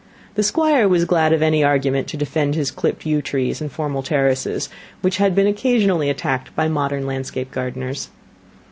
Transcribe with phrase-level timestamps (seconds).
[0.33, 4.01] The Squire was glad of any argument to defend his clipped yew trees and formal
[4.01, 4.67] terraces,
[5.01, 8.09] which had been occasionally attacked by modern landscape gardeners.